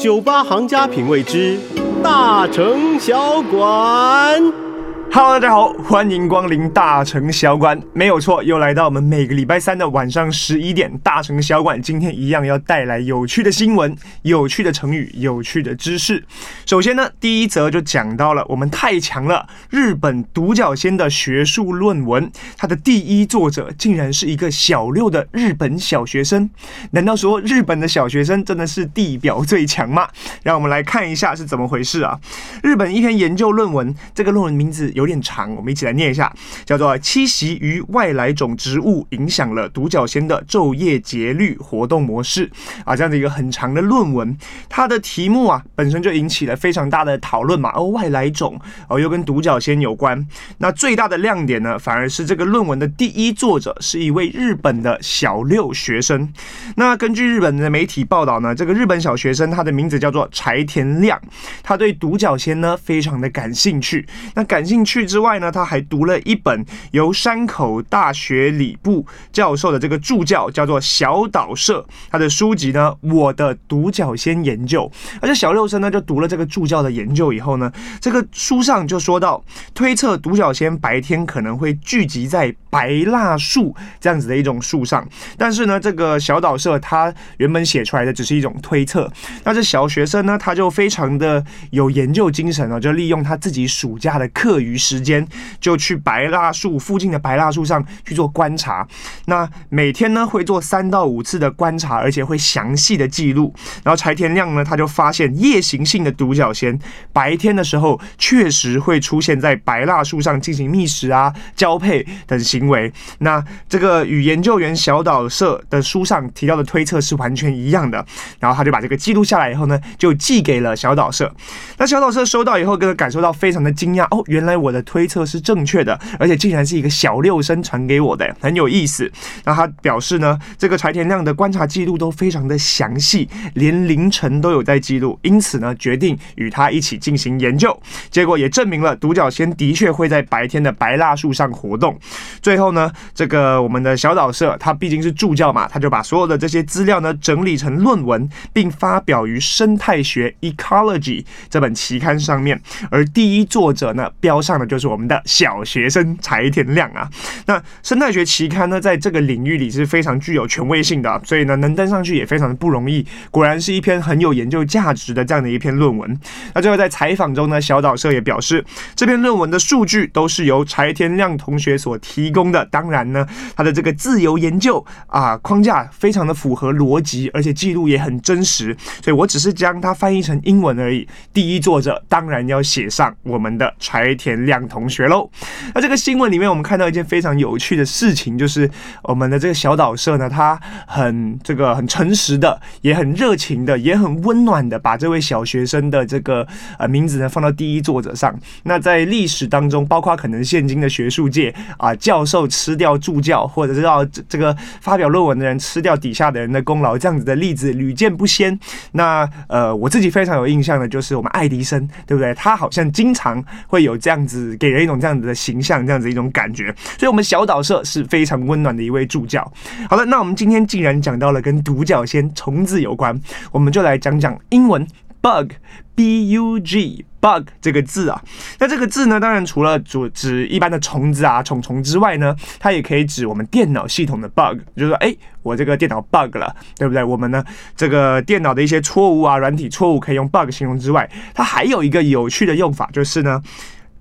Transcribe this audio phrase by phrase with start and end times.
[0.00, 1.58] 酒吧行家品味之
[2.02, 4.69] 大城小馆。
[5.12, 7.78] Hello，大家好，欢迎光临大城小馆。
[7.92, 16.24] 没有错，又来到我们每个礼拜三的晚上十一点，大城小馆今天一样要带来有趣的新闻、有趣的成语、有趣的知识。
[16.64, 26.48] 首先呢，第一则就讲到了我们太强了，日本独角仙的学术论文，它的第一作者竟然是一个小六的日本小学生。
[26.92, 30.08] 难道说日本的小学生真的是地表最强吗？
[30.44, 32.16] 让我们来看一下是怎么回事啊！
[32.62, 36.30] 日本一篇研究论文，这个论文名字有点长，我们一起来念一下，
[36.66, 42.50] 叫做“栖息于外来种植物影响了独角仙的昼夜节律活动模式”
[42.84, 44.36] 啊，这样的一个很长的论文，
[44.68, 47.72] 它的题目啊本身就引起了非常大的讨论嘛。
[47.74, 50.26] 哦，外来种哦，又跟独角仙有关。
[50.58, 56.30] 那最大的亮点呢，反而是这个论文的第一作者是一位日本的小六学生。
[56.76, 61.18] 那根据日本的媒体报道呢，这个日本小学生他的名字叫做柴田亮，
[61.62, 64.06] 他对独角仙呢非常的感兴趣。
[64.34, 64.89] 那感兴趣。
[64.90, 74.90] 去之外呢，他还读了一本由山口大学理部教授的这个助教，叫做小岛社，他的书籍呢，《我的独角仙研究》。
[75.20, 79.40] 而且小六生呢，就读了这个助教的研究以后呢，这个书上就说到，
[79.72, 85.08] 推测独角仙白天可能会聚集在白蜡树这样子的一种树上。
[85.38, 89.08] 但是呢，这个小岛社他原本写出来的只是一种推测。
[89.44, 94.79] 那这小学生呢，他就非常的有研究精神啊，就利用他自己暑假的课余。
[94.80, 95.24] 时间
[95.60, 98.86] 就去白蜡树附近的白蜡树上去做观察，
[99.26, 103.54] 那每天呢会做三到五次的观察，而且会详细的记录。
[103.84, 106.76] 然后柴田亮呢，他就发现夜行性的独角仙
[107.12, 112.90] 白天的时候确实会出现在白蜡树上进行觅食啊、交配等行为。
[113.18, 118.02] 那这个与研究员小岛社的书上提到的推测是完全一样的。
[118.38, 121.30] 然后他就把这个记录下来以后呢，就寄给了小岛社。
[121.76, 124.69] 那小岛社收到以后，跟他感受到非常的惊讶哦，原来我。
[124.70, 129.10] 我的推测是正确的，而且竟然是一个小六生传给我的，很有意思。
[129.44, 137.76] 那他表示呢，这个柴田亮的观察记录都非常的详细，连凌晨都有在记录，因此呢，决定与他一起进行研究。
[138.10, 141.98] 结果也证明了独角仙的确会在白天的白蜡树上活动。
[142.40, 152.62] 最后呢，这个我们的小岛社，他毕竟是助教嘛，他就把所有的这些资料呢整理成论文，并发表于《生态学 Ecology》这本期刊上面。
[152.88, 154.59] 而第一作者呢，标上。
[154.66, 157.08] 就是我们的小学生柴田亮啊，
[157.46, 163.06] 那生态学期刊呢，在这个领域里是非常具有权威性的，所以呢，能登上去也非常的不容易。
[163.30, 166.18] 果然是一篇很有研究价值的这样的一篇论文。
[166.54, 172.64] 那最后在采访中呢，小岛社也表示，这篇论文的数据都是由柴田亮同学所提供的。
[172.66, 173.26] 当然呢，
[173.56, 178.76] 他的这个自由研究啊框架非常的符合逻辑，而且记录也很真实。
[179.02, 181.06] 所以我只是将它翻译成英文而已。
[181.32, 184.49] 第一作者当然要写上我们的柴田亮。
[184.50, 185.30] 两同学喽，
[185.74, 188.68] 那这个新闻里面，我们看到一件非常有趣的事情，就是
[189.04, 196.44] 我们的这个小岛社呢，他很这个很诚实的，也很热情的，也很温暖的，把这位小学生的这个
[196.78, 198.36] 呃名字呢放到第一作者上。
[198.64, 208.58] 那在历史当中，包括可能现今的学术界啊，教授吃掉助教，或者是让这这个发表论文的人吃掉底下的人的功劳，这样子的例子屡见不鲜。
[208.90, 212.34] 那呃，我自己非常有印象的就是我们爱迪生，对不对？
[212.34, 214.39] 他好像经常会有这样子。
[214.56, 219.40] 给人一种这样子的形象，这样子一种感觉，所以，我们小岛社是非常温暖的一位助教。
[219.88, 223.18] 好了，那我们今天既然讲到了跟独角仙虫子有关，
[223.52, 224.86] 我们就来讲讲英文
[225.20, 228.22] bug，b u g bug 这个字啊。
[228.58, 237.04] 那这个字呢，当然除了指指一般的虫子啊、虫虫之外呢，它也可以指我们电脑系统的 bug，就是说，哎，我这个电脑 bug 了，对不对？
[237.04, 237.44] 我们呢，
[237.76, 243.42] 这个电脑的一些错误啊、软体错误可以用 bug 形容之外，它还有一个有趣的用法，就是呢。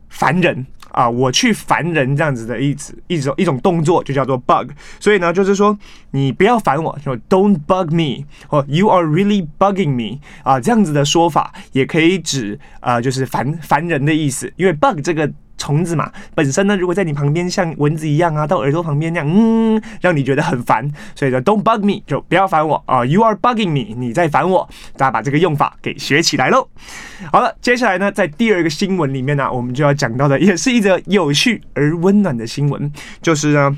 [0.09, 1.09] 烦人啊！
[1.09, 4.71] 我去烦人这样子的意思，一种一种动作就叫做 bug。
[4.99, 5.77] 所以呢，就是说
[6.11, 14.51] 你不要烦我，就 don't bug me，或 you are really bugging me 啊，这样子的说法也可以指啊，就是烦烦人的意思。
[14.57, 15.31] 因为 bug 这个。
[15.59, 24.67] 虫子嘛，本身呢，如果在你旁边像蚊子一样啊，到耳朵旁边那样，嗯，让你觉得很烦，所以说 don't bug me 就不要烦我啊，you are bugging me，你在烦我，
[24.97, 26.67] 大家把这个用法给学起来喽。
[27.31, 32.91] 好了，接下来呢，在第二个新闻里面呢，我们就要讲到的也是一则有趣而温暖的新闻，
[33.21, 33.77] 就是呢。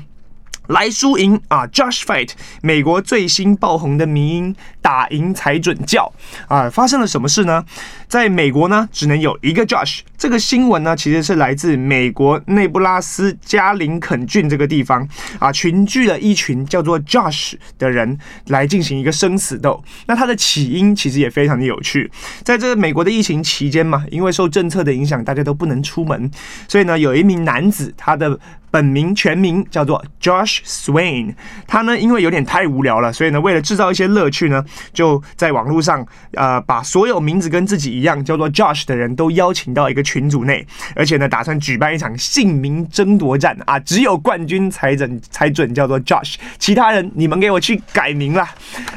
[0.68, 2.30] 来输赢啊，Josh Fight，
[2.62, 6.10] 美国最新爆红的迷因打赢才准叫
[6.48, 6.70] 啊！
[6.70, 7.64] 发生了什么事呢？
[8.08, 10.00] 在美国呢，只能有一个 Josh。
[10.16, 15.06] 这个新闻呢，其实是来自美国内布拉斯加林肯郡这个地方
[15.38, 19.82] 啊，群聚了一群叫做 Josh 的人来进行一个生死斗。
[20.06, 22.10] 那它的起因其实也非常的有趣，
[22.44, 26.30] 在这个美国的疫情期间嘛，因为受政策的影响，大家都不能出门，
[26.68, 28.38] 所以呢，有一名男子他的。
[28.72, 31.34] 本名全名叫做 Josh Swain，
[31.66, 34.64] 他呢，因为有点太无聊了，所以呢，为了制造一些乐趣呢，
[34.94, 40.66] 就在网络上呃把所有名字跟自己一样叫做 Josh 的人都邀请到一个群组内，
[40.96, 48.48] 而且呢，打算举办一场姓名争夺战啊，只有冠军才准才准叫做 Josh，其他人你们给我去改名啦。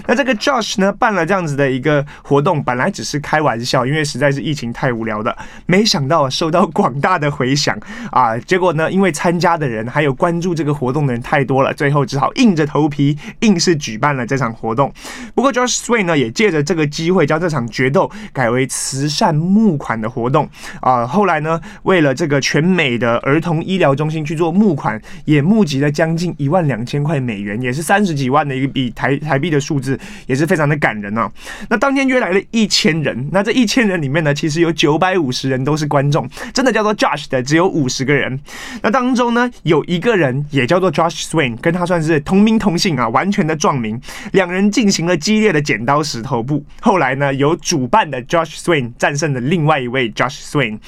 [0.08, 7.78] 那这个 Josh 呢，办了这样子的一个活动，本来只是开玩笑，因为实在是疫情太无聊的，没想到受到广大的回响
[8.12, 9.65] 啊，结果呢，因为参加的。
[9.66, 14.94] 的人还有关注这个活动的人太多了，最后只好硬着头皮，硬是举办了这场活动。
[15.34, 20.48] 不过，Josh Swain 呢也借着这个机会，将这场决斗改为慈善募款的活动
[20.82, 31.32] 啊、后来呢，为了这个全美的儿童医疗中心去做募款，也募集了将近一万两千块美元，也是三十几万的一个笔台台币的数字，也是非常的感人啊。
[31.70, 38.40] 那当天约来了一千人，那这一千人里面呢，其实有九百五十人都是观众，真的叫做 Josh 的只有五十个人。
[38.82, 44.00] 那当中呢，有一个人也叫做 Josh Swain，跟他算是同名同姓啊，完全的撞名。
[44.32, 46.64] 两人进行了激烈的剪刀石头布。
[46.82, 50.80] 后来呢，由主办的 Josh Swain 战胜了另外一位 Josh Swain。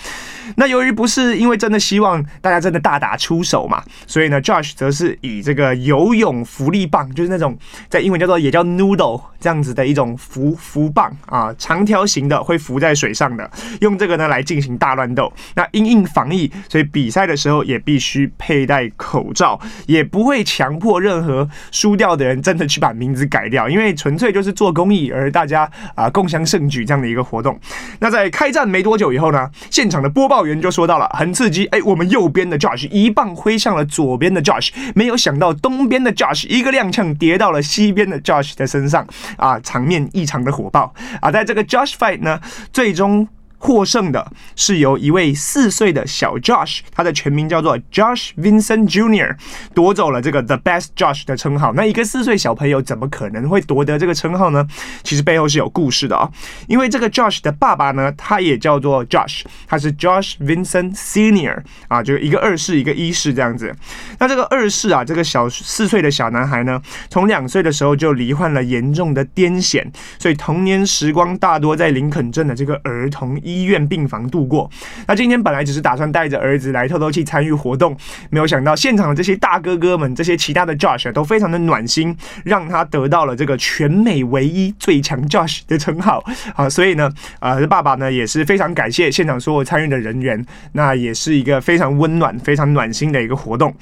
[0.56, 7.58] 那由于不是因为真的希望大家真的大打出手嘛，所以呢，Josh 则是以这个游泳浮力棒，就是那种
[7.90, 13.50] 在英文叫做也叫 Noodle 这样子的一种浮浮棒啊，长条形的会浮在水上的，
[13.82, 15.32] 用这个呢来进行大乱斗。
[15.56, 18.57] 那因应防疫，所以比赛的时候也必须配。
[18.58, 27.60] 佩戴口罩，也不会强迫任何输掉的人真的去把名字改掉，因为纯粹就是做公益，而大家啊、共享盛举这样的一个活动。
[28.00, 39.06] 那在开战没多久以后呢，现场的播报员就说到了，很刺激，哎，我们右边的 Josh 一棒挥向了左边的 Josh，没有想到东边的 Josh 一个踉跄跌到了西边的 Josh 的身上，
[39.38, 42.42] 啊，场面异常的火爆啊，在这个 Josh Fight 呢，
[42.74, 43.28] 最终。
[43.58, 49.36] 获胜的是由一位四岁的小 Josh，他的全名叫做 Josh Vincent Jr.，
[49.74, 51.74] 夺走了这个 The Best Josh 的称号。
[51.74, 54.66] 那一个四岁小朋友怎么可能会夺得这个称号呢？
[55.04, 56.32] 其实背后是有故事的啊、哦。
[56.68, 63.76] 因为这个 Josh 的爸爸呢，他也叫做 Josh，他是 Josh Vincent Senior 啊，就一个二世一个一世这样子。
[64.20, 69.86] 那这个二世啊，这个小四岁的小男孩呢，从两岁的时候就罹患了严重的癫痫，
[70.20, 74.70] 所以童年时光大多在林肯镇的这个儿童医院病房度过。
[75.08, 77.96] 那今天本来只是打算带着儿子来透透气参与活动，
[78.30, 86.24] 没有想到现场的这些大哥哥们，这些其他的 Josh 都非常的暖心，让他得到了这个全美唯一最强 Josh 的称号。
[86.56, 87.10] 啊，所以呢，
[87.40, 90.46] 呃，爸爸呢也是非常感谢现场所有参与的人员。
[90.74, 93.74] 那也是一个非常温暖、非常暖心的一个活动。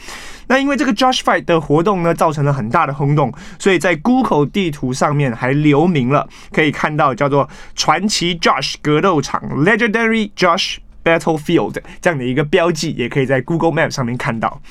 [0.48, 14.62] 那因为这个 Josh Fight 的活动呢，造成了很大的轰动，所以在 Google 地图上面还留名了，可以看到叫做传奇 Josh 格斗场 Legendary Josh Battlefield 这样的一个标记，也可以在 Google Map 上面看到。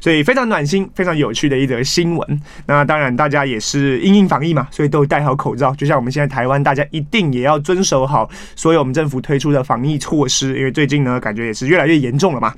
[0.00, 2.42] 所以非常暖心、非常有趣的一则新闻。
[2.66, 5.72] 那当然，大家也是因应防疫嘛，所以都戴好口罩。
[5.76, 12.52] 就像我们现在台湾，大家一定也要遵守好所有我们政府推出的防疫措施，因为最近呢，感觉也是越来越严重了嘛。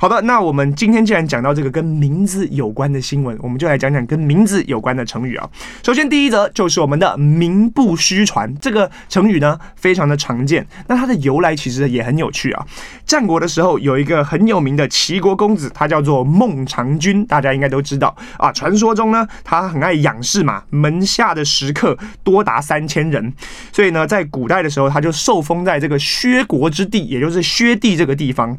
[0.00, 5.50] 好的，那我们今天既然讲到这个跟名字有关的新闻，我们就来讲讲跟名字有关的成语啊。
[5.82, 10.64] 首先，第一则就是我们的“名不虚传”这个成语呢，非常的常见。
[10.86, 12.64] 那它的由来其实也很有趣啊。
[13.04, 18.52] 战国的时候，有一个很有名的齐国公子，他叫做孟尝君，大家应该都知道啊。
[18.52, 23.32] 传说中呢，他很爱养士嘛，门下的食客多达三千人，
[23.72, 28.56] 所以呢，在古代的时候，他就受封在这个薛国之地，也就是薛地这个地方。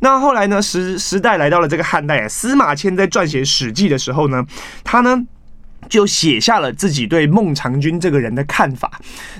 [0.00, 4.44] 那后来呢，是时时代来到了这个汉代，司马迁在撰写《史记》的时候呢，
[4.84, 5.26] 他呢。
[5.88, 8.90] 就写下了自己对孟尝君这个人的看法。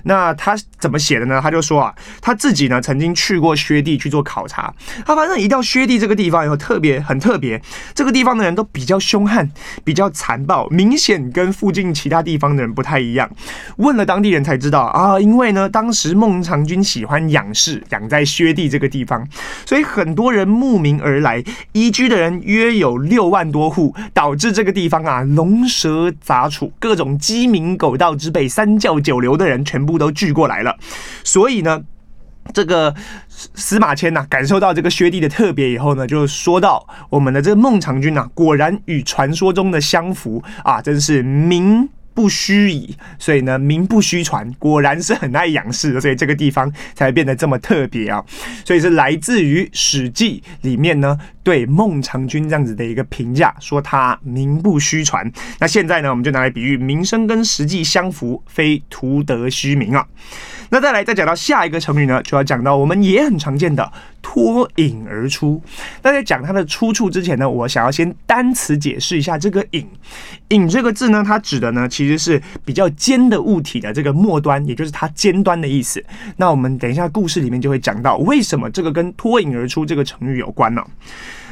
[0.04, 1.40] 那他怎么写的呢？
[1.42, 4.72] 他就说啊，他自己呢曾经去过薛地去做考察。
[5.04, 7.60] 他发现一到薛地这个地方以后，特别很特别，
[7.94, 9.50] 这个地方的人都比较凶悍，
[9.84, 13.28] 比较残暴，明显跟附近其他地方的人不太一样。
[13.76, 19.26] 问了当地人才知道啊，因为呢，当时孟尝君喜欢养士，养在薛地这个地方，
[19.66, 26.37] 所以很多人慕名而来，移居的人约有六万多户，导致这个地方啊龙蛇杂。
[26.38, 30.76] 杂处，各种鸡鸣狗盗之辈、三教九流的人全部都聚过来了，
[31.24, 31.82] 所以呢，
[32.54, 32.94] 这个
[33.26, 41.88] 司马迁呐，感受到这个薛地的特别以后呢，就说到我们的这个孟尝君呐，果然与传说中的相符啊，真是名
[42.18, 48.20] 不虚矣，所以呢，名不虚传，果然是很爱养士的，所以这个地方才变得这么特别啊。
[48.64, 55.30] 所以是来自于《史记》里面呢，对孟尝君这样子的一个评价，说他名不虚传。
[55.60, 60.04] 那现在呢，我们就拿来比喻，名声跟实际相符，非徒得虚名啊。
[60.70, 65.60] 那再来，再讲到下一个成语呢，就要讲到我们也很常见的脱颖而出。
[66.02, 69.86] 那在讲它的出处之前呢，我想要先单词解释一下这个“颖”。
[70.48, 76.02] 颖这个字呢，它指的呢其实是比较尖的物体的这个末端，也就是它尖端的意思。
[76.36, 80.82] 那我们等一下故事里面就会讲到，为什么这个跟脱颖而出这个成语有关呢？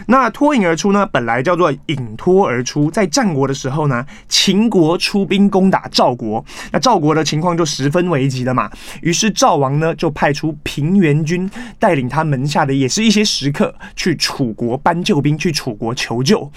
[0.09, 2.89] 那脱颖而出呢，本来叫做颖脱而出。
[2.91, 8.71] 在战国的时候呢，秦国出兵攻打赵国，那赵国的情况就十分危急了嘛。
[9.03, 16.51] 于是赵王呢，就派出平原君带领他门下下的也是一些食客去楚国搬救兵，去楚国求救。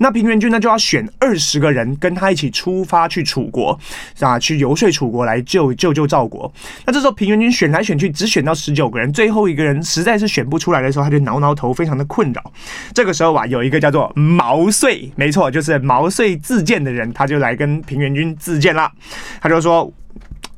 [0.00, 3.78] 那平原君呢，就要选二十个人跟他一起出发去楚国，
[4.18, 6.52] 啊，去游说楚国来救救救赵国。
[6.84, 12.52] 那这时候平原君选来选去，只选到十九个人，最后一个人实在是选不出来的时候，他就挠挠头，非常的困扰。
[12.92, 18.90] 这个时候啊，有一个叫做毛遂，没错，就是毛遂自荐的人，他就来跟平原君自荐了。
[19.40, 19.92] 他就说：“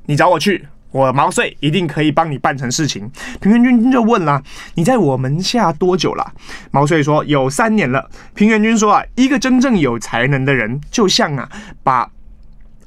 [0.06, 3.10] 你找我去，我毛遂一定可以帮你办成事情。”
[3.40, 4.42] 平原君就问了
[4.74, 6.32] ：“你在我门下多久了？”
[6.72, 11.48] 毛遂说：“有三年了。”平原君说：“啊，一个真正有才能的人，就像啊，
[11.82, 12.08] 把。”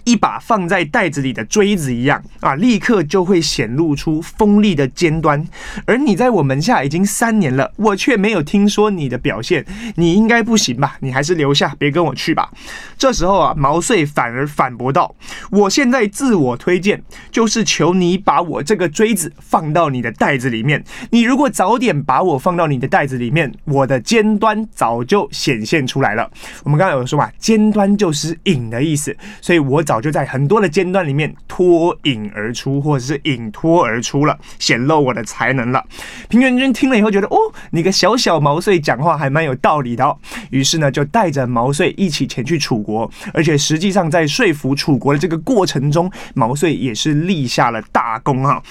[0.10, 5.46] 一把放在袋子里的锥子一样啊，立刻就会显露出锋利的尖端。
[5.86, 9.64] 而你在我门下已经三年了，我却没有听说你的表现，
[9.98, 10.98] 你应该不行吧？
[11.02, 12.50] 你还是留下，别跟我去吧。
[12.98, 15.14] 这时候啊，毛遂反而反驳道
[15.52, 20.84] ：“我现在自我推荐，就是求你把我这个锥子放到你的袋子里面。
[21.12, 26.28] 你如果早点把我放到你的袋子里面，我的尖端早就显现出来了。
[26.64, 29.99] 我们刚刚有说嘛，尖端就是影的意思，所以我早。
[30.02, 35.84] 就在很多的尖端里面脱颖而出，或者是隐脱而出了，显露我的才能了。
[36.28, 37.38] 平原君听了以后觉得，哦，
[37.72, 40.18] 你个小小毛遂讲话还蛮有道理的哦。
[40.50, 48.62] 于是呢，就带着毛遂一起前去楚国，而且实际上在说服楚国的这个过程中，毛遂也是立下了大功哈。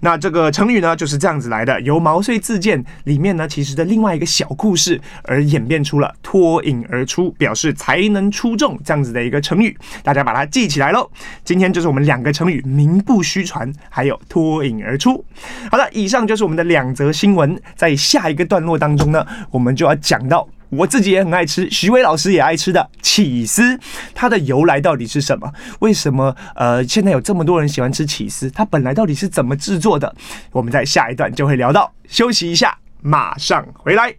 [0.00, 11.10] 那这个成语呢，就是这样子来的，由毛遂自荐里面呢，其实的另外一个小故事而演变出了脱颖而出，表示才能出众这样子的一个成语，大家把它记起来喽！
[11.44, 15.24] 今天就是我们两个成语“名不虚传”还有“脱颖而出”。
[15.70, 17.60] 好的，以上就是我们的两则新闻。
[17.76, 23.78] 在下一个段落当中呢，我们就要讲到我自己也很爱吃，徐威老师也爱吃的起司，
[24.14, 25.52] 它的由来到底是什么？
[25.80, 28.50] 为什么呃现在有这么多人喜欢吃起司？
[28.50, 30.14] 它本来到底是怎么制作的？
[30.52, 31.92] 我们在下一段就会聊到。
[32.08, 34.14] 休息一下，马上回来。